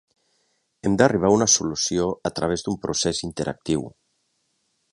Hem 0.87 0.93
d'arribar 1.01 1.29
a 1.33 1.35
una 1.35 1.47
solució 1.55 2.07
a 2.29 2.31
través 2.39 2.65
d'un 2.69 2.79
procés 2.87 3.21
interactiu. 3.29 3.85